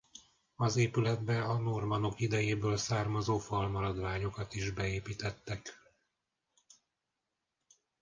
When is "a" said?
1.43-1.57